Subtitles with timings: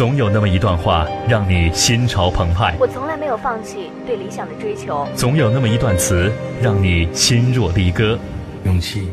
[0.00, 5.06] 总有那么一段话让你心潮澎湃；我从来没有放弃对理想的追求。
[5.14, 8.18] 总有那么一段词让你心若离歌。
[8.64, 9.10] 勇气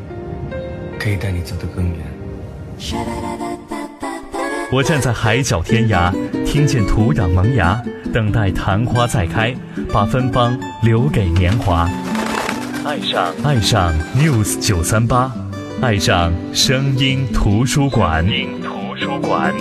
[0.97, 1.97] 可以带你走得更远。
[4.71, 6.10] 我站在海角天涯，
[6.46, 7.83] 听见土壤萌芽，
[8.13, 9.54] 等待昙花再开，
[9.92, 11.90] 把芬芳留给年华。
[12.85, 15.29] 爱上爱上 News 九三八，
[15.81, 18.26] 爱上声音图书馆。
[18.26, 19.54] 声音图书馆。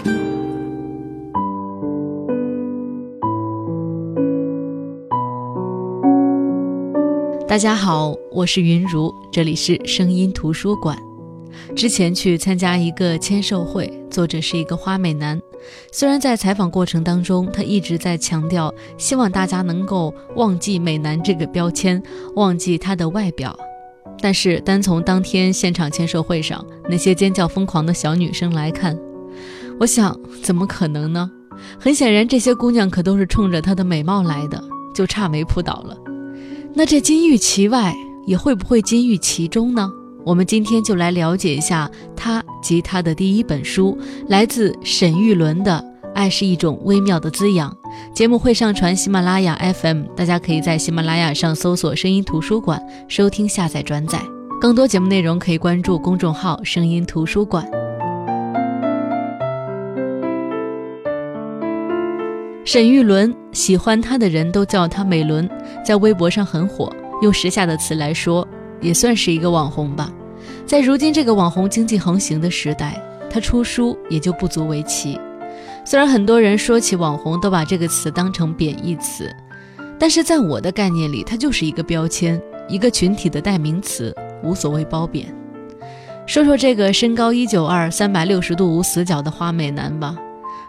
[7.49, 10.99] 大家好，我是云如，这里是声音图书馆。
[11.77, 15.41] 之前去参加一个签售会，作者是一个花美男。
[15.93, 22.03] 虽然在采访过程当中，他一直在强调，希望大家能够忘记美男这个标签，
[22.35, 23.57] 忘记他的外表。
[24.21, 28.99] 但是，单从当天现场签售会上那些尖叫疯狂的小女生来看，
[29.79, 31.31] 我想，怎么可能呢？
[31.79, 34.61] 很显然，这些姑娘可都是冲着她的美貌来的，
[34.93, 35.97] 就差没扑倒了。
[36.79, 37.97] 那这金玉其外，
[38.27, 39.91] 也会不会金玉其中呢？
[40.27, 43.97] 我们今天就来了解一下他及他的第一本书，
[44.29, 45.83] 来自沈玉伦的
[46.15, 47.71] 《爱是一种微妙的滋养》。
[48.15, 54.21] 节目会上传喜马拉雅 FM，大家可以在喜马拉雅上搜索“声音图书馆”收听、下载、转载。
[54.61, 57.67] 更多节目内容可以关注公众号“声音图书馆”。
[62.67, 65.49] 沈玉伦喜欢她的人都叫她美伦，
[65.85, 66.93] 在微博上很火。
[67.23, 68.47] 用时下的词来说，
[68.81, 70.13] 也算是一个网红吧。
[70.67, 73.01] 在如今这个网红经济横行的时代，
[73.31, 75.17] 她出书也就不足为奇。
[75.85, 79.33] 虽然很多人说起网红都把这个词当成贬义词，
[79.97, 85.33] 但是在我的概念里，它就是一个标签，一个群体的代名词，无所谓褒贬。
[86.27, 90.17] 说说这个身高一九二、三百六十度无死角的花美男吧。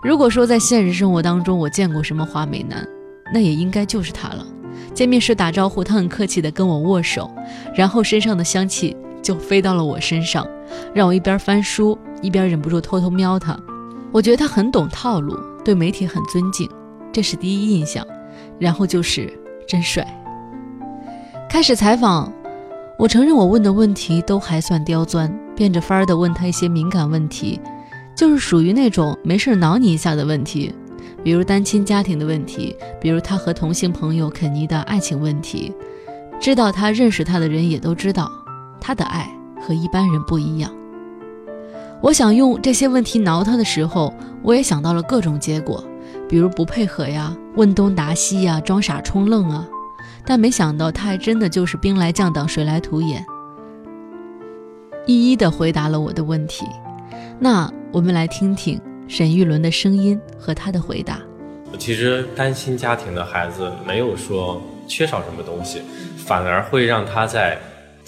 [0.04, 2.88] 如果说在现实生活当中我见过什么花美男，
[3.34, 4.46] 那也应该就是他了。
[4.94, 7.30] 见面时打招呼，他很客气地跟我握手，
[7.76, 10.48] 然后身上的香气就飞到了我身上，
[10.94, 13.60] 让我一边翻书一边忍不住偷偷瞄他。
[14.12, 16.70] 我觉得他很懂套路，对媒体很尊敬，
[17.12, 18.06] 这是第一印象。
[18.60, 19.32] 然后就是
[19.68, 20.06] 真帅。
[21.50, 22.32] 开始采访，
[22.98, 27.60] 我承认我问的问题都还算刁钻，变着法儿地问他一些敏感问题，
[28.18, 30.74] 就是属于那种没事挠你一下的问题，
[31.24, 35.72] 比如单亲家庭的问题，比如他和同性朋友肯尼的爱情问题。
[36.40, 38.32] 知道他认识他的人也都知道，
[38.82, 40.72] 他的爱和一般人不一样。
[42.02, 44.12] 我想用这些问题挠他的时候，
[44.42, 45.84] 我也想到了各种结果，
[46.28, 49.68] 比如不配合呀、问东答西呀、装傻充愣啊。
[50.26, 53.24] 但没想到他还真的就是兵来将挡，水来土掩，
[55.06, 56.66] 一一的回答了我的问题。
[57.40, 61.22] 那我们来听听沈玉伦的声音和他的回答。
[61.78, 65.82] 其实单亲家庭的孩子没有说缺少什么东西，
[66.18, 67.58] 反而会让他在。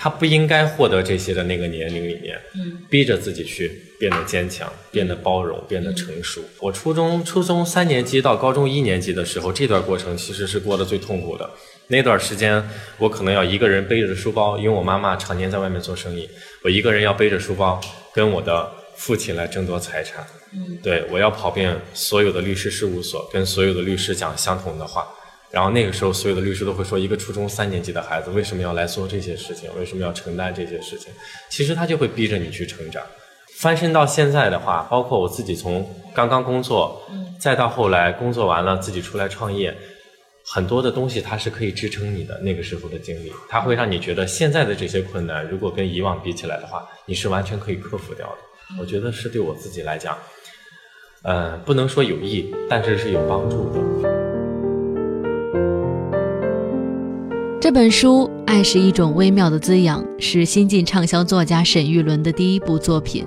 [0.02, 3.70] 他不应该获得这些的那个年龄里面，嗯，逼着自己去
[4.00, 6.40] 变得坚强，变得包容，变得成熟。
[6.62, 11.50] 我初中初中三年级到高中一年级的时候，这段过程其实是过得最痛苦的。
[11.88, 12.64] 那段时间，
[12.98, 16.30] 我可能要一个人背着书包，因为我妈妈常年在外面做生意，
[16.64, 17.82] 我一个人要背着书包
[18.14, 20.28] 跟我的父亲来争夺财产。
[20.52, 25.08] 嗯，对我要跑遍所有的律师事务所，跟所有的律师讲相同的话。
[25.52, 29.70] 然后那个时候，所有的律师都会说，一个初中三年级的孩子为什么要来做这些事情？
[29.80, 31.12] 为什么要承担这些事情？
[31.50, 33.02] 其实他就会逼着你去成长。
[33.58, 37.02] 翻身到现在的话，包括我自己从刚刚工作，
[37.40, 39.76] 再到后来工作完了自己出来创业，
[40.46, 48.38] 很多的东西它是可以支撑你的那个时候的经历，它会让你觉得现在的这些困难，如果跟以往比起来的话，你是完全可以克服掉的。
[48.78, 50.16] 我觉得是对我自己来讲，
[51.24, 53.80] 呃，不能说有益，但是是有帮助的。
[57.60, 63.26] 这本书《爱是一种微妙的滋养》是新晋畅销作家沈玉伦的第一部作品。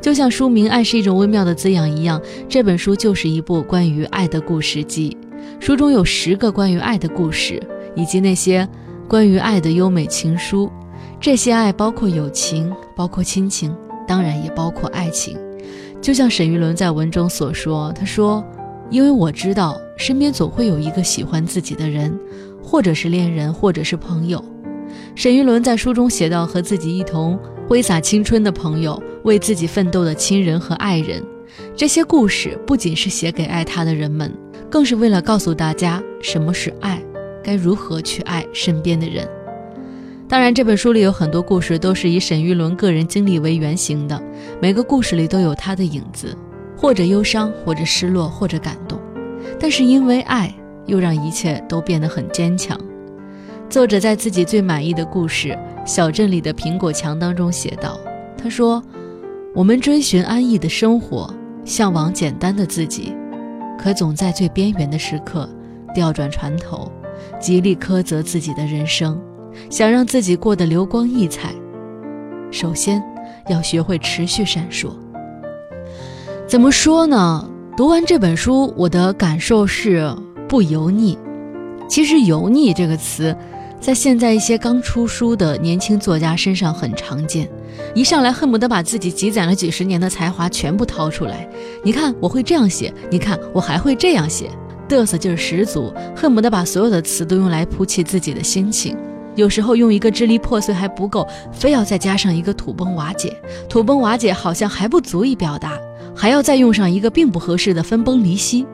[0.00, 5.16] 就像书名《爱是一种微妙的滋养》一样，这本书就是一部关于爱的故事集。
[5.58, 7.60] 书中有十个关于爱的故事，
[7.96, 8.68] 以及那些
[9.08, 10.70] 关于爱的优美情书。
[11.20, 13.74] 这些爱包括友情，包括亲情，
[14.06, 15.38] 当然也包括爱情。
[16.00, 18.44] 就像沈玉伦在文中所说：“他说，
[18.90, 22.16] 因为我知道身边总会有一个喜欢自己的人。”
[22.64, 24.42] 或者是恋人，或者是朋友。
[25.16, 27.36] 沈玉伦在书中写到，和自己一同
[27.68, 31.20] 挥洒青春的朋友，为自己奋斗的亲人和爱人。
[31.76, 34.32] 这些故事不仅是写给爱他的人们，
[34.70, 37.02] 更是为了告诉大家什么是爱，
[37.42, 39.28] 该如何去爱身边的人。
[40.32, 44.18] 当然，这本书里有很多故事都是以沈玉伦个人经历为原型的，
[44.62, 46.34] 每个故事里都有他的影子。
[46.74, 48.98] 或者忧伤，或者失落，或者感动。
[49.60, 50.50] 但是因为爱，
[50.86, 52.80] 又让一切都变得很坚强。
[53.68, 55.48] 作者在自己最满意的故事
[55.86, 58.00] 《小镇里的苹果墙》当中写道
[58.42, 58.82] ：“他说，
[59.54, 61.30] 我们追寻安逸的生活，
[61.62, 63.14] 向往简单的自己，
[63.78, 65.46] 可总在最边缘的时刻
[65.94, 66.90] 调转船头，
[67.38, 69.20] 极力苛责自己的人生，
[69.70, 71.50] 想让自己过得流光溢彩。
[72.50, 73.02] 首先，
[73.48, 74.90] 要学会持续闪烁。
[76.46, 80.14] 怎么说呢？”读完这本书，我的感受是
[80.46, 81.16] 不油腻。
[81.88, 83.34] 其实“油腻”这个词，
[83.80, 87.48] 在现在一些刚出书的年轻作家身上很常见，
[87.94, 91.48] 一上来恨不得把自己积攒了几十年的才华全部掏出来。
[91.82, 94.50] 你看我会这样写，你看我还会这样写，
[94.86, 98.94] 嘚瑟劲儿十足，恨不得把所有的词都用来铺砌自己的心情。
[99.34, 103.34] 有时候用一个支离破碎还不够，非要再加上一个土崩瓦解，
[103.68, 105.78] 土崩瓦解好像还不足以表达。
[106.14, 108.66] 还要再用上一个并不合适的分崩离析。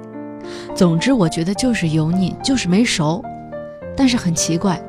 [0.75, 3.23] 总之，我觉得就是油腻，就是没熟。
[3.97, 4.83] 但是很奇怪，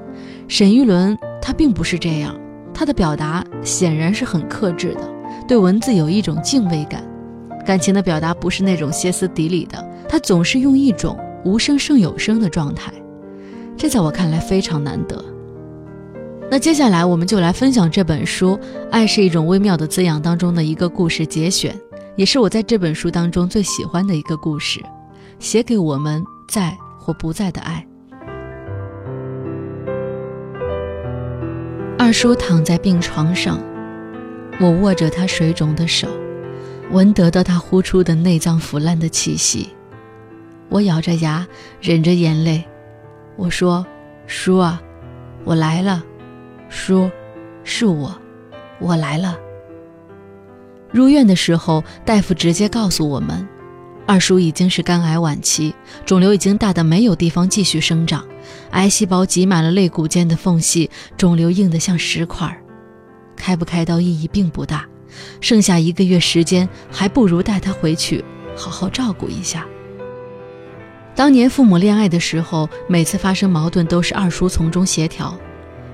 [0.48, 2.36] 沈玉伦他并不是这样，
[2.74, 5.02] 他的表达显然是很克制的，
[5.48, 7.04] 对文字有一种敬畏感。
[7.64, 12.92] 感情的表达不是那种歇斯底里的，他总是用一种无声胜有声的状态，
[13.78, 15.24] 这在我看来非常难得。
[16.52, 18.58] 那接下来我们就来分享这本书
[18.90, 21.80] 《爱是一种微妙的滋养》当中的一个故事节选。
[22.16, 24.82] 也是我在这本书当中最喜欢的一个故事，
[25.38, 27.86] 写给我们在或不在的爱。
[31.98, 33.58] 二叔躺在病床上，
[34.60, 36.10] 我握着他水肿的手，
[36.92, 39.70] 闻得到他呼出的内脏腐烂的气息。
[40.68, 41.48] 我咬着牙，
[41.80, 42.66] 忍着眼泪，
[43.38, 43.86] 我说
[44.28, 44.82] ：“叔啊，
[45.46, 46.04] 我来了，
[46.70, 47.10] 叔，
[47.64, 48.16] 是我，
[48.80, 49.38] 我来了。”
[50.92, 53.48] 入院的时候，大夫直接告诉我们，
[54.08, 55.74] 二叔已经是肝癌晚期，
[56.06, 58.26] 肿瘤已经大得没有地方继续生长，
[58.72, 62.60] 癌细胞挤满了肋骨间的缝隙，肿瘤硬得像石块，
[63.36, 64.86] 开不开刀意义并不大。
[65.42, 68.24] 剩下一个月时间，还不如带他回去，
[68.56, 69.66] 好好照顾一下。
[71.16, 75.38] 当年父母恋爱的时候，每次发生矛盾都是二叔从中协调。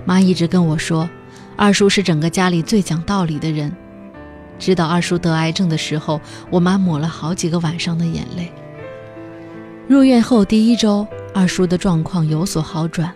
[0.05, 1.09] 妈一直跟我说，
[1.55, 3.75] 二叔是整个家里最讲道理的人。
[4.57, 8.51] 知道二叔得癌症的时候，我妈抹了好几个晚上的眼泪。
[9.87, 13.11] 入院后第一周，二叔的状况有所好转。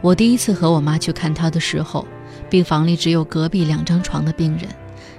[0.00, 2.06] 我第一次和我妈去看他的时候，
[2.48, 4.68] 病房里只有隔壁两张床的病人，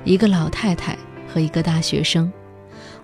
[0.03, 0.97] 一个老太太
[1.31, 2.31] 和一个大学生。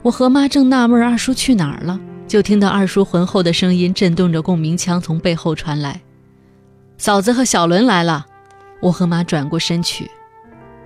[0.01, 6.01] 我和妈正纳闷二叔去哪儿了，就听到二叔浑厚的声音震动着共鸣腔从背后传来
[6.97, 8.25] ：“嫂子和小伦来了。”
[8.79, 10.09] 我和妈转过身去。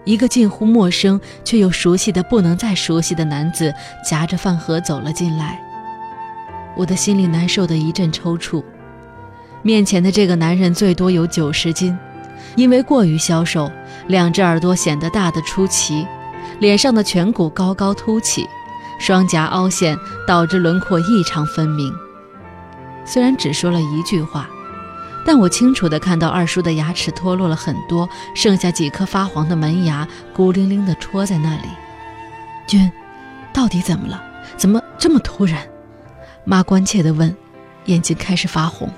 [0.06, 3.74] 一个近乎陌生却又熟悉的不能再熟悉的男子
[4.04, 5.62] 夹着饭盒走了进来，
[6.75, 8.63] 我的心里难受的一阵抽搐。
[9.62, 11.96] 面前的这个男人最多有九十斤，
[12.56, 13.69] 因为过于消瘦，
[14.08, 16.08] 两只耳朵显得大得出奇，
[16.60, 18.48] 脸上的颧骨高高凸起，
[19.00, 21.94] 双颊凹陷导致轮廓异常分明。
[23.06, 24.50] 虽然只说了一句话。
[25.25, 31.68] 但我清楚地看到二叔的牙齿脱落了很多，剩下几颗发黄的门牙孤零零地戳在那里。
[32.68, 32.91] 君，
[33.53, 34.23] 到底怎么了？
[34.57, 35.62] 怎么这么突然？
[36.44, 37.36] 妈关切地问，
[37.86, 38.89] 眼睛开始发红。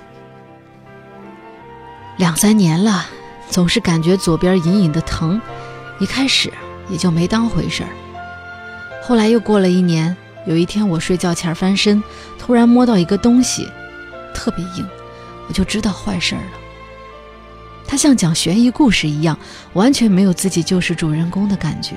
[2.16, 3.04] 两三年了，
[3.50, 5.40] 总是感觉左边隐隐的疼，
[5.98, 6.52] 一开始
[6.88, 7.90] 也就没当回事儿。
[9.02, 12.02] 后来又过了一年，有一天我睡觉前翻身，
[12.38, 13.68] 突然摸到一个东西，
[14.32, 14.86] 特别硬。
[15.48, 16.58] 我就知道坏事儿了。
[17.86, 19.38] 他像讲悬疑故事一样，
[19.74, 21.96] 完全没有自己就是主人公的感觉。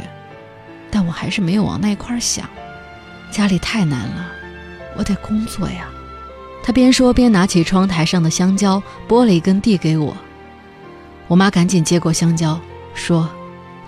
[0.92, 2.50] 但我还是没有往那块儿想。
[3.32, 4.28] 家里太难了，
[4.98, 5.88] 我得工作呀。
[6.64, 10.16] 他边说边拿起窗台上的香蕉，剥了一根递给我。
[11.28, 12.60] 我妈赶紧接过香蕉，
[12.94, 13.30] 说：“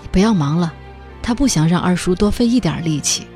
[0.01, 0.73] 你不要忙了。”
[1.21, 3.27] 她不想让二叔多费一点力气。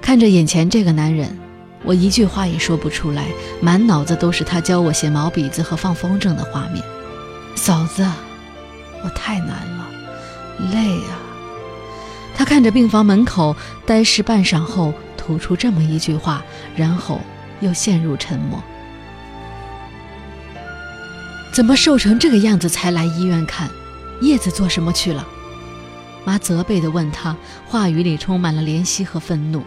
[0.00, 1.38] 看着眼前这个男人。
[1.82, 3.26] 我一句话也说不出来，
[3.60, 6.84] 满脑子都是他教我写毛笔字和放风筝的画面。
[7.54, 8.06] 嫂子，
[9.02, 9.86] 我太难了，
[10.72, 11.18] 累啊！
[12.36, 13.56] 他看着病房门口，
[13.86, 16.42] 呆视半晌后，吐出这么一句话，
[16.76, 17.20] 然后
[17.60, 18.62] 又陷入沉默。
[21.52, 23.68] 怎么瘦成这个样子才来医院看？
[24.20, 25.26] 叶子做什么去了？
[26.24, 27.34] 妈责备地问他，
[27.66, 29.62] 话语里充满了怜惜和愤怒。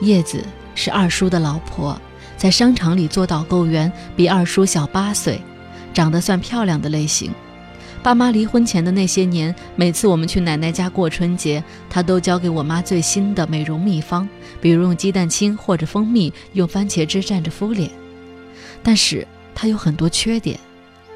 [0.00, 1.98] 叶子是二叔的老婆，
[2.36, 5.40] 在商场里做导购员，比二叔小八岁，
[5.94, 7.32] 长得算漂亮的类型。
[8.02, 14.28] 爸妈离婚前的那些年，每次我们去奶奶家过春节，她都教给我妈最新的美容秘方，
[14.60, 17.90] 比如用鸡蛋清或者蜂蜜，用番茄汁蘸着敷脸。
[18.82, 20.60] 但是她有很多缺点，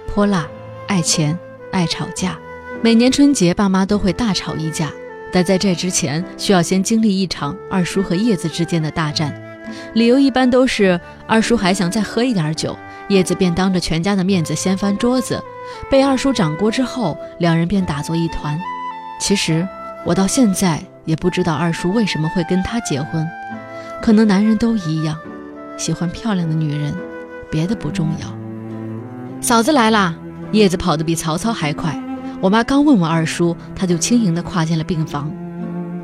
[0.09, 0.49] 泼辣、
[0.89, 1.39] 爱钱、
[1.71, 2.37] 爱吵架。
[2.83, 4.91] 每年春节，爸妈都会大吵一架，
[5.33, 9.35] 但在这之前，需要先经历一场二叔和叶子之间的大战。
[9.95, 12.77] 理由一般都是二叔还想再喝一点酒，
[13.09, 15.41] 叶子便当着全家的面子掀翻桌子。
[15.89, 18.59] 被二叔掌掴之后，两人便打作一团。
[19.21, 19.67] 其实
[20.05, 23.25] 我到现在也不知道二叔为什么会跟他结婚，
[24.03, 25.17] 可能男人都一样，
[25.77, 26.93] 喜欢漂亮的女人，
[27.51, 28.27] 别的不重要。
[29.41, 30.17] 嫂子来啦！
[30.51, 31.97] 叶子跑得比曹操还快。
[32.41, 35.31] 我妈刚问完二叔，他就轻盈地跨进了病房。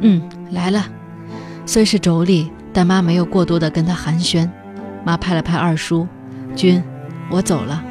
[0.00, 0.86] 嗯，来了。
[1.64, 4.48] 虽是妯娌，但妈没有过多的跟他寒暄。
[5.04, 6.06] 妈拍了拍二叔，
[6.54, 6.82] 君，
[7.30, 7.82] 我走了。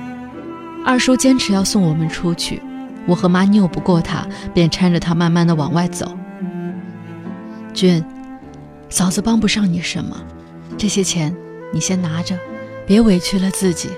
[0.86, 2.62] 二叔坚持要送我们出去，
[3.08, 6.16] 我和妈拗不过他，便搀着他慢慢的往外走。
[7.74, 8.04] 君，
[8.90, 10.16] 嫂子帮不上你什么，
[10.78, 11.36] 这些钱
[11.74, 12.38] 你先拿着，
[12.86, 13.90] 别委屈了自己。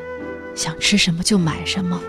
[0.56, 2.00] 想吃什么就买什么，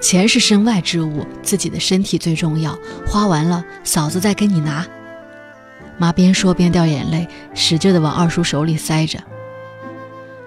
[0.00, 2.78] 钱是身外之物，自己的身体最重要。
[3.06, 4.86] 花完了，嫂子再给你拿。
[5.98, 9.18] 妈边说边掉眼泪，使劲的往二叔手里塞着。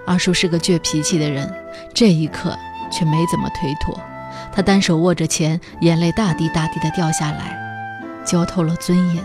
[0.06, 1.52] 二叔是个倔脾气的人，
[1.94, 2.56] 这一刻。
[2.94, 3.98] 却没怎么推脱，
[4.52, 7.58] 他单手握着钱，眼泪大滴大滴的掉下来，
[8.22, 9.24] 浇透了尊严。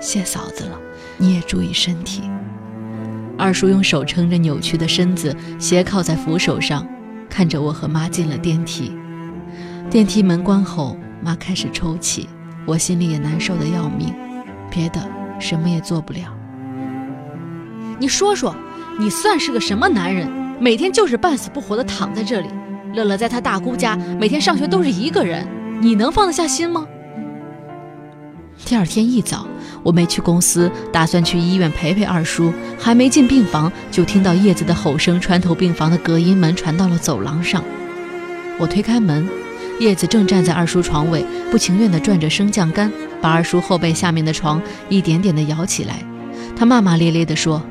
[0.00, 0.78] 谢嫂子了，
[1.18, 2.22] 你也注意身体。
[3.36, 6.88] 二叔用手撑着扭曲的身子，斜靠在扶手上，
[7.28, 8.92] 看着我和妈进了电梯。
[9.90, 12.28] 电梯门关后，妈开始抽泣，
[12.66, 14.14] 我心里也难受的要命，
[14.70, 15.00] 别的
[15.38, 16.20] 什么也做不了。
[17.98, 18.54] 你说说，
[18.98, 20.28] 你算是个什么男人？
[20.60, 22.48] 每天就是半死不活的躺在这里，
[22.92, 25.46] 乐乐在他大姑家每天上学都是一个人，
[25.80, 26.86] 你能放得下心吗？
[28.64, 29.46] 第二天一早，
[29.82, 32.52] 我没去公司，打算去医院陪陪二叔。
[32.78, 37.62] 还没进病房，就听到叶子的吼声穿透病房的隔音门传到了走廊上。
[38.58, 39.28] 我推开门，
[39.78, 42.90] 叶子正站在二叔床尾，不情愿地转着升降杆，
[43.20, 46.02] 把二叔后背下面的床一点点地摇起来。
[46.56, 47.62] 他骂骂咧咧地说。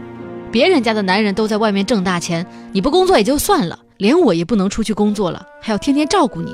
[0.51, 6.51] 别人家的男人都在外面挣大钱，你不工作也就算了，连我也不能出去工作了，还要天天照顾你。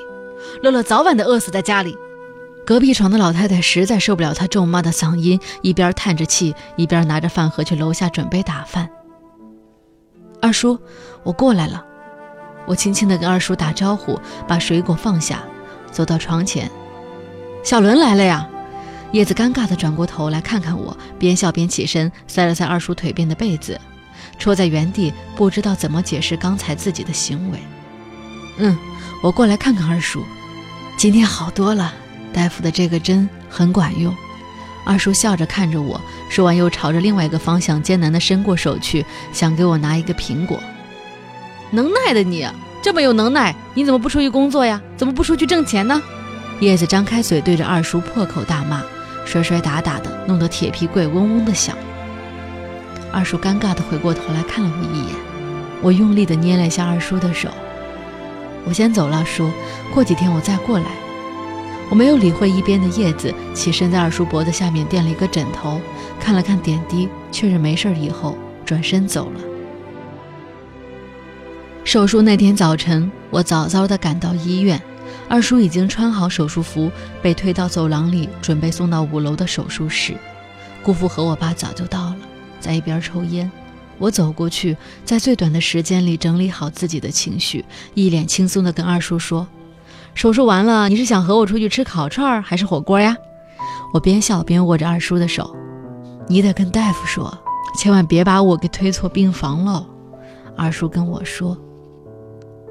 [0.64, 1.94] 乐乐早晚得饿死在家里。
[2.70, 8.88] 隔壁床的老太太实在受不了他咒骂的嗓音，一边叹着气，一边拿着饭盒去楼下准备打饭。
[10.40, 10.78] 二叔，
[11.24, 11.84] 我过来了。
[12.68, 15.42] 我轻轻地跟二叔打招呼，把水果放下，
[15.92, 16.70] 走到床前。
[17.64, 18.48] 小伦来了呀。
[19.14, 23.82] 叶子尴尬地转过头来看看我，边笑边起身，塞了塞二叔腿边的被子，
[24.38, 27.58] 戳在原地，不知道怎么解释刚才自己的行为。
[28.58, 28.78] 嗯，
[29.24, 30.24] 我过来看看二叔，
[30.98, 31.92] 今天好多了，
[32.34, 34.14] 大夫的这个针很管用。
[34.86, 40.60] 二叔笑着看着我，说完又朝着另外一个方向艰难地伸过手去，想给我拿一个苹果。
[41.72, 42.48] 能耐的你，
[42.82, 44.82] 这么有能耐，你怎么不出去工作呀？
[44.98, 46.02] 怎么不出去挣钱呢？
[46.60, 48.82] 叶子张开嘴对着二叔破口大骂。
[49.26, 51.78] 摔摔打打的，弄得铁皮柜嗡嗡的响。
[53.12, 55.16] 二叔尴尬的回过头来看了我一眼，
[55.84, 57.50] 我用力的捏了一下二叔的手。
[58.66, 59.52] 我先走了，叔，
[59.94, 60.86] 过几天我再过来。
[61.90, 65.82] 我没有理会一边的叶子，起身在二叔脖子下面垫了一个枕头，
[66.20, 69.40] 看了看点滴，确认没事以后，转身走了。
[71.84, 74.80] 手术那天早晨，我早早的赶到医院。
[75.28, 76.92] 二叔已经穿好手术服，
[77.22, 80.16] 被推到走廊里，准备送到五楼的手术室。
[80.84, 82.18] 姑父和我爸早就到了，
[82.60, 83.50] 在一边抽烟。
[83.98, 87.66] 我走过去，在最短的时间里整理好自己的情绪，
[87.96, 89.48] 一脸轻松的跟二叔说
[90.14, 93.16] ：“手术完了，你是想和我出去吃烤串还是火锅呀？”
[93.94, 95.56] 我边笑边握着二叔的手
[96.28, 97.36] ：“你得跟大夫说，
[97.78, 99.86] 千万别把我给推错病房喽。”
[100.56, 101.58] 二叔跟我说。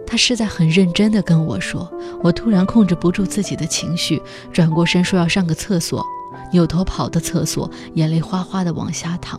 [0.07, 1.87] 他是在很认真地跟我说，
[2.23, 6.03] 我突然控制不住自己的情绪，转过身说要上个厕所，
[6.51, 9.39] 扭头跑到厕所，眼泪哗哗地往下淌。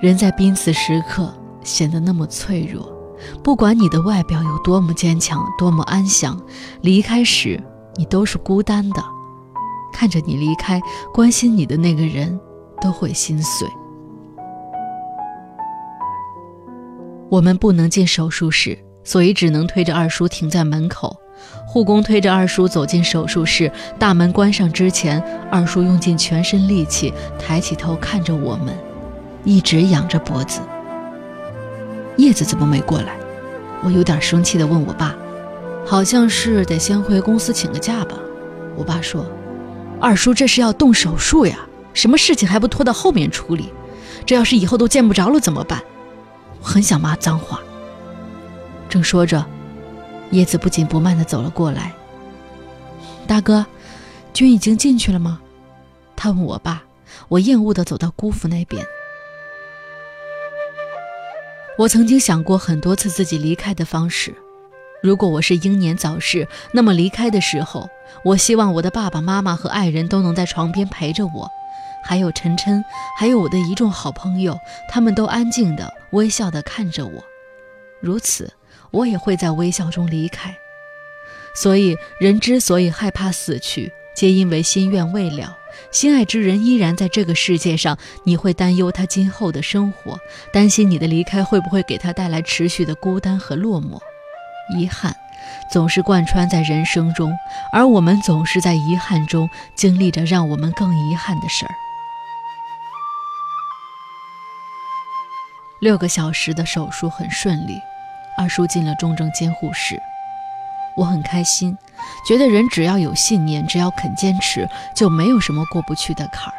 [0.00, 2.93] 人在濒死时刻显得那么脆弱，
[3.42, 6.40] 不管你的外表有多么坚强，多么安详，
[6.82, 7.62] 离开时
[7.96, 9.04] 你都是孤单的。
[9.92, 10.80] 看着你离开，
[11.12, 12.38] 关心你的那个人
[12.80, 13.68] 都会心碎。
[17.28, 18.78] 我们不能进手术室。
[19.06, 21.14] 所以只能推着二叔停在门口，
[21.66, 23.70] 护工推着二叔走进手术室。
[23.98, 28.74] 大门关上之前，二叔用尽全身力气抬起头看着我们，
[29.44, 30.60] 一直仰着脖子。
[32.16, 33.16] 叶子怎么没过来？
[33.82, 35.14] 我有点生气地问我爸
[35.84, 38.16] ：“好像是得先回公司请个假吧。
[38.76, 39.26] 我爸说
[40.00, 41.58] ：“二叔这是要动手术呀，
[41.92, 43.72] 什么事情还不拖到后面处理？
[44.24, 45.82] 这要是以后都见不着了怎么办？”
[46.62, 47.60] 我很想骂脏话。
[48.88, 49.44] 正说着，
[50.30, 51.92] 叶子不紧不慢地走了过来。
[53.26, 53.66] 大哥，
[54.32, 55.40] 君已经进去了吗？
[56.16, 56.82] 他问我爸。
[57.28, 58.84] 我厌恶地走到姑父那边。
[61.76, 64.32] 我曾经想过很多次自己离开的方式。
[65.02, 67.88] 如果我是英年早逝，那么离开的时候，
[68.24, 71.50] 我希望我的爸爸妈妈和爱人都能在床边陪着我，
[72.04, 72.84] 还有晨晨，
[73.18, 74.56] 还有我的一众好朋友，
[74.88, 77.24] 他们都安静的、微笑的看着我。
[78.00, 78.52] 如此，
[78.92, 80.56] 我也会在微笑中离开。
[81.56, 85.56] 所以，人之所以害怕死去，皆因为心愿未了。
[85.90, 90.18] 心爱之人依然在这个世界上，你会担忧他今后的生活，
[90.52, 93.98] 担心你的离开会不会给他带来持续的孤单和落寞。
[94.76, 95.14] 遗憾
[95.70, 97.36] 总是贯穿在人生中，
[97.70, 101.74] 而我们总是在遗憾中经历着让我们更遗憾的事儿。
[105.80, 107.78] 六个小时的手术很顺利，
[108.38, 110.00] 二叔进了重症监护室，
[110.96, 111.76] 我很开心，
[112.26, 116.54] 觉得人只要有信念，只要肯坚持，就没有什么过不去的坎儿。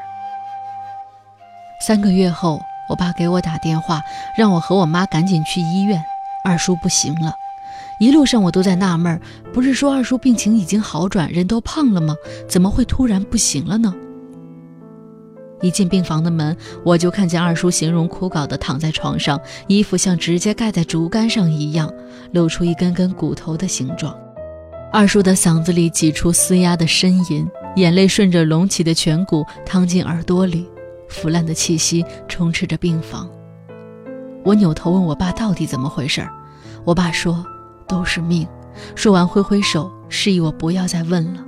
[1.81, 4.01] 三个月后，我爸给我打电话，
[4.37, 6.03] 让我和我妈赶紧去医院，
[6.43, 7.33] 二叔不行了。
[7.99, 9.21] 一路上我都在纳闷，
[9.53, 12.15] 不是说二叔病情已经好转，人都胖了吗？
[12.47, 13.93] 怎么会突然不行了呢？
[15.61, 21.91] 一进病房的门，我就看见二叔形容枯槁地躺在床上，衣服像直接盖在竹竿上一样，
[22.33, 24.15] 露出一根根骨头的形状。
[24.95, 30.65] 二叔的嗓子里挤出嘶哑的呻吟，眼泪顺着隆起的颧骨淌进耳朵里，
[31.09, 33.29] 腐烂的气息充斥着病房。
[34.45, 36.31] 我扭头问我爸到底怎么回事儿，
[36.85, 37.45] 我爸说。
[37.87, 38.47] 都是命。
[38.95, 41.43] 说完，挥挥手，示意我不要再问了。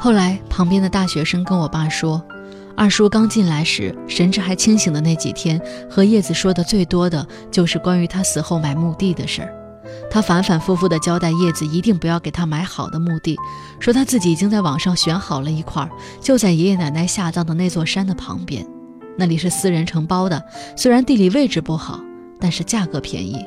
[0.00, 2.20] 后来，旁边的大学生跟我爸说，
[2.74, 9.54] 二叔刚进来时神志还清醒的那几天，和叶子说的最多的就是关于他死后买墓地的事儿。
[10.10, 13.36] 他反反复复地交代叶子一定不要给他买好的墓地，
[13.80, 15.88] 说他自己已经在网上选好了一块，
[16.20, 18.66] 就在爷爷奶奶下葬的那座山的旁边，
[19.16, 20.42] 那里是私人承包的，
[20.76, 22.00] 虽然地理位置不好，
[22.40, 23.38] 但是价格便宜。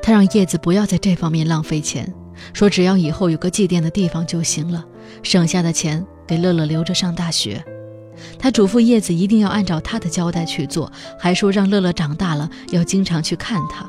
[0.00, 2.12] 他让叶子不要在这方面浪费钱，
[2.52, 4.84] 说只要以后有个祭奠的地方就行了，
[5.22, 7.62] 省下的钱给乐乐留着上大学。
[8.38, 13.88] 他嘱咐叶子一定要按照他的交代去做，还说让乐乐长大了要经常去看他。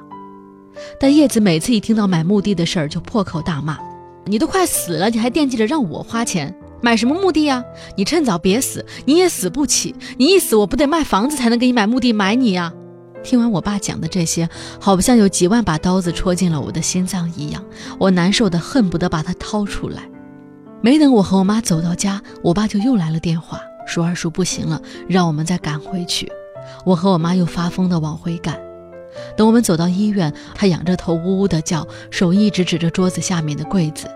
[0.99, 3.77] 但叶子每次一听到买墓地的事儿就破口大骂
[4.25, 7.63] ：“你都快死了，你还惦记着让我花钱买什么墓地呀？
[7.95, 9.95] 你趁早别死，你也死不起。
[10.17, 12.73] 你一死，我不得卖房子才能给你买墓地买你呀？”
[13.21, 17.61] 听完我爸讲的这些，好像有几万把刀子戳进了我的心脏一样，
[17.97, 20.09] 我难受的恨不得把它掏出来。
[20.81, 26.31] 没等我和我妈走到家，我爸就又来了电话，说二叔不行了，让我们再赶回去。
[26.85, 28.57] 我和我妈又发疯的往回赶。
[29.35, 34.07] 等我们走到医院，他仰着头呜呜的叫，手一直指着桌子下面的柜子。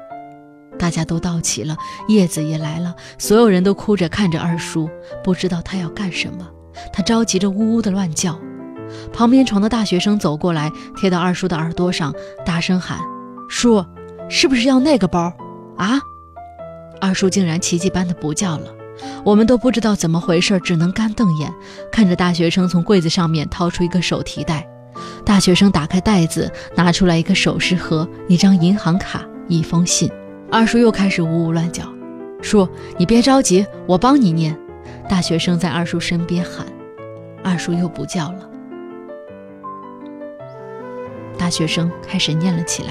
[0.80, 4.90] 大家都到齐了，叶子也来了，所有人都哭着看着二叔，
[5.24, 6.48] 不知道他要干什么。
[6.92, 8.38] 他着急着呜呜的乱叫。
[9.14, 12.14] 旁边床的大学生走过来，贴到二叔的耳朵上，
[12.46, 13.00] 大声喊
[13.50, 13.86] ：“叔，
[14.30, 15.32] 是不是要那个包？
[15.78, 16.00] 啊？”
[17.00, 18.68] 二叔竟然奇迹般的不叫了。
[19.24, 21.54] 我们都不知道怎么回事，只能干瞪眼
[21.92, 24.68] 看着大学生从柜子上面掏出一个手提袋。
[25.26, 30.12] 大学生打开袋子，拿出来一个首饰盒、一张银行卡、一封信。
[30.52, 31.84] 二叔又开始呜呜乱叫
[32.42, 34.58] ：“叔，你别着急，我帮你念。”
[35.10, 36.66] 大学生在二叔身边喊，
[37.44, 38.50] 二叔又不叫了。
[41.38, 42.90] 大学生开始念了起来。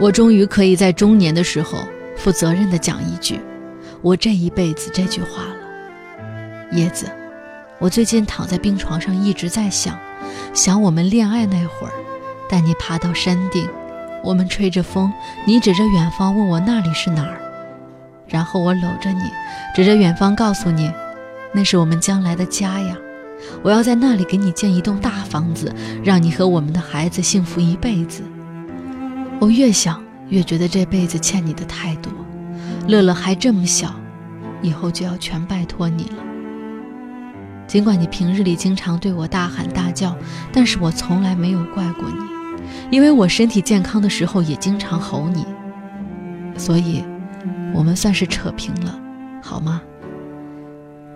[0.00, 1.78] 我终于可以在中年的时候
[2.16, 3.38] 负责任地讲一句
[4.00, 5.56] ：“我这一辈子这句话了。”
[6.72, 7.06] 叶子，
[7.78, 9.98] 我最近躺在病床上一直在想，
[10.52, 11.92] 想我们恋爱那会儿，
[12.48, 13.68] 带你爬到山顶，
[14.22, 15.12] 我们吹着风，
[15.46, 17.40] 你指着远方问我那里是哪儿，
[18.26, 19.30] 然后我搂着你，
[19.74, 20.92] 指着远方告诉你，
[21.52, 22.96] 那是我们将来的家呀。
[23.62, 28.22] 我要在那里给你建一栋大房子，让你和我们的孩子幸福一辈子。
[29.38, 32.12] 我越想越觉得这辈子欠你的太多。
[32.86, 33.94] 乐乐还这么小，
[34.60, 36.29] 以后就要全拜托你了。
[37.70, 40.16] 尽管你平日里经常对我大喊大叫，
[40.52, 45.46] 但是我从来没有怪过你，因为我身体健康的时候也经常吼你。
[46.58, 47.04] 所以，
[47.72, 49.00] 我们算是扯平了，
[49.40, 49.80] 好吗？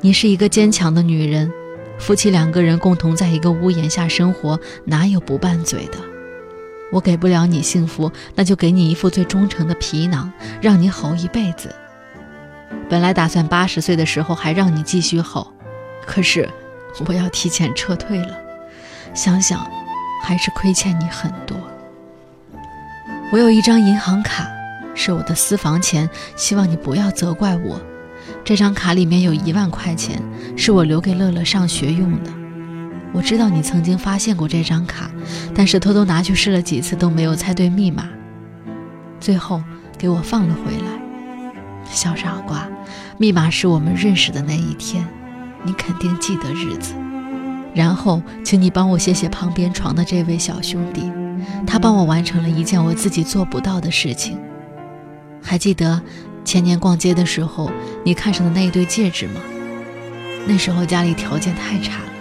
[0.00, 1.50] 你是一个坚强的女人。
[1.98, 5.98] 夫妻两个人共同在一个屋檐下生活，哪有不拌嘴的？
[6.92, 11.74] 我给不了你幸福，那就给你一副最忠诚的皮囊，让你吼一辈子。
[12.88, 15.52] 本来打算八十岁的时候还让你继续吼，
[16.06, 16.48] 可是
[17.06, 18.36] 我要提前撤退了。
[19.14, 19.66] 想想，
[20.22, 21.56] 还是亏欠你很多。
[23.32, 24.48] 我有一张银行卡，
[24.94, 27.80] 是我的私房钱，希望你不要责怪我。
[28.44, 30.20] 这张卡里面有一万块钱，
[30.56, 32.30] 是我留给乐乐上学用的。
[33.12, 35.10] 我知道你曾经发现过这张卡，
[35.54, 38.08] 但是偷偷拿去试了几次都没有猜对密码，
[39.20, 39.62] 最后
[39.96, 41.00] 给我放了回来。
[41.88, 42.66] 小傻瓜，
[43.18, 45.06] 密码是我们认识的那一天，
[45.64, 46.94] 你肯定记得日子。
[47.74, 51.10] 然后，请你帮我谢谢旁边床的这位小兄弟，
[51.66, 54.38] 他帮我完成了一件我自己做不到的事情。
[55.42, 56.00] 还记得？
[56.44, 57.70] 前年逛街的时候，
[58.04, 59.40] 你看上的那一对戒指吗？
[60.46, 62.12] 那时候家里条件太差了，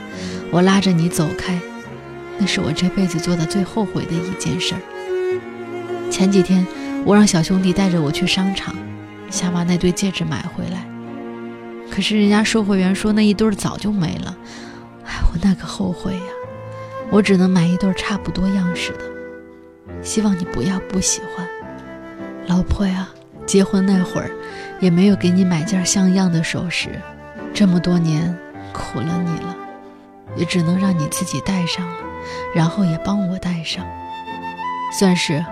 [0.49, 1.59] 我拉着你走开，
[2.37, 4.81] 那是我这辈子做的最后悔的一件事儿。
[6.09, 6.65] 前几天
[7.03, 8.73] 我让小兄弟带着我去商场，
[9.29, 10.87] 想把那对戒指买回来，
[11.91, 14.35] 可是人家售货员说那一对早就没了，
[15.05, 16.21] 哎，我那个后悔呀！
[17.11, 18.99] 我只能买一对差不多样式的，
[20.01, 21.47] 希望你不要不喜欢，
[22.47, 23.09] 老婆呀。
[23.45, 24.31] 结婚那会儿，
[24.79, 26.97] 也没有给你买件像样的首饰，
[27.53, 28.33] 这么多年
[28.71, 29.55] 苦了你了，
[30.37, 31.97] 也只能让你自己戴上了，
[32.55, 33.85] 然后也帮我戴上，
[34.97, 35.43] 算是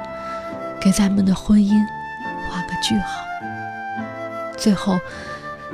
[0.80, 1.74] 给咱们的婚姻
[2.50, 3.22] 画个句号。
[4.58, 4.98] 最后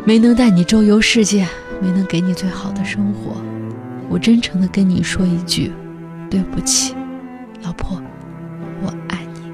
[0.05, 1.47] 没能带你周游世界，
[1.81, 3.35] 没能给你最好的生活，
[4.09, 5.71] 我真诚的跟你说一句，
[6.29, 6.95] 对不起，
[7.63, 8.01] 老婆。
[8.81, 9.51] 我爱你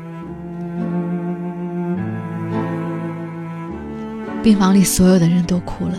[4.44, 5.98] 病房里所有的人都哭了，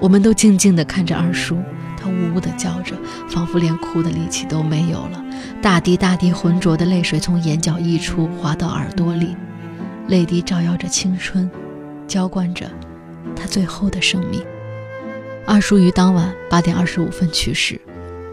[0.00, 1.58] 我们都静静的看着二叔，
[1.96, 2.96] 他呜呜的叫着，
[3.28, 5.22] 仿佛连哭的力气都没有了。
[5.60, 9.36] 大滴大滴浑浊的泪水从眼角溢出，滑到耳朵里，
[10.08, 11.48] 泪滴照耀着青春，
[12.08, 12.66] 浇灌着
[13.44, 14.42] 他最后的生命。
[15.46, 17.78] 二叔于当晚八点二十五分去世，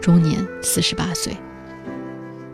[0.00, 1.36] 终年四十八岁。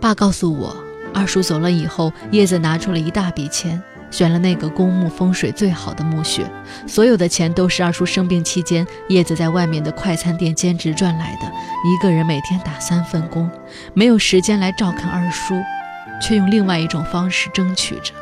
[0.00, 0.76] 爸告诉我，
[1.14, 3.80] 二叔走了以后，叶子拿出了一大笔钱。
[4.10, 6.42] 选了那个公墓风水最好的墓穴，
[6.86, 11.46] 所有的钱都是二叔生病期间叶子在外面的快餐店兼职赚来的。
[11.84, 13.48] 一个人每天打三份工，
[13.92, 15.54] 没有时间来照看二叔，
[16.22, 18.14] 却用另外一种方式争取着。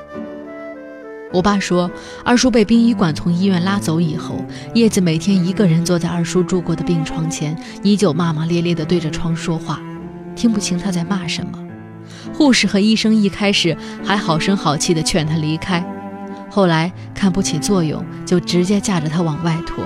[1.37, 1.91] 我爸说，
[2.25, 9.79] 二叔被殡仪馆从医院拉走以后，叶子每天一个人坐在二叔住过的病床前，依旧骂骂咧咧地对着床说话，
[10.35, 11.63] 听不清他在骂什么。
[12.33, 15.85] 护士和医生一开始还好声好气地劝他离开，
[16.49, 19.85] 后来看不起作用，就直接架着他往外拖。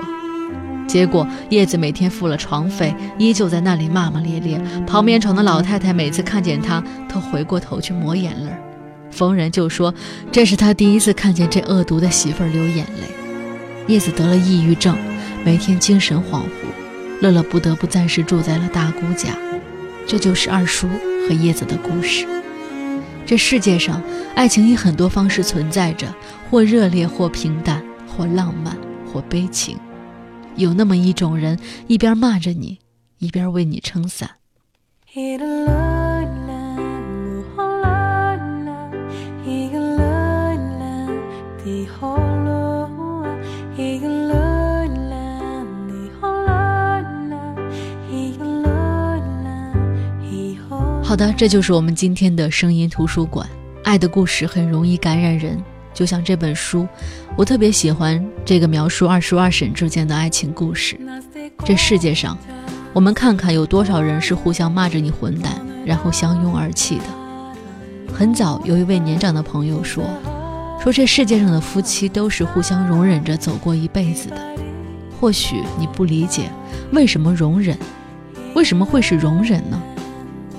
[0.87, 4.57] 结果叶子每天付了床费，依旧在那里骂骂咧咧。
[4.87, 6.81] 旁边床的老太太每次看见他，
[7.13, 8.51] 都回过头去抹眼泪。
[9.11, 9.93] 逢人就说
[10.31, 13.07] 这是他第一次看见这恶毒的媳妇儿流眼泪。
[13.87, 14.97] 叶子得了抑郁症，
[15.43, 16.49] 每天精神恍惚。
[17.19, 19.37] 乐乐不得不暂时住在了大姑家。
[20.07, 20.87] 这就是二叔
[21.27, 22.25] 和叶子的故事。
[23.25, 24.01] 这世界上，
[24.35, 26.07] 爱情以很多方式存在着，
[26.49, 29.77] 或热烈，或平淡，或浪漫，或悲情。
[30.55, 32.79] 有那么一种人，一边骂着你，
[33.19, 34.31] 一边为你撑伞。
[51.11, 53.45] 好的，这就是我们今天的声音图书馆。
[53.83, 55.61] 爱的故事很容易感染人，
[55.93, 56.87] 就像这本书，
[57.35, 60.97] 我特别喜欢这个描述二叔二婶之间的爱情故事。
[61.65, 62.37] 这世界上，
[62.93, 67.03] 我们看看有多少人是互相骂着你混蛋，然后相拥而泣的。
[68.13, 70.05] 很早，有一位年长的朋友说，
[70.81, 74.37] 说这世界上的夫妻都是互相容忍着走过一辈子的。
[75.19, 76.49] 或许你不理解，
[76.93, 77.77] 为什么容忍？
[78.55, 79.81] 为什么会是容忍呢？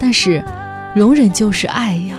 [0.02, 0.42] 但是，
[0.96, 2.16] 容忍就是爱呀。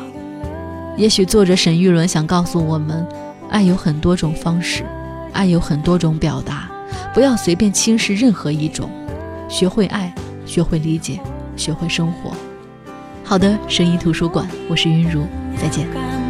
[0.96, 3.06] 也许作者沈玉伦想告诉我们，
[3.50, 4.86] 爱有很多种方式，
[5.34, 6.72] 爱有很多种表达，
[7.14, 8.90] 不要随便轻视任何一种。
[9.50, 10.16] 学会爱，
[10.46, 11.20] 学会理解，
[11.58, 12.32] 学会生活。
[13.22, 15.26] 好的，神医图书馆，我是云如，
[15.62, 16.23] 再见。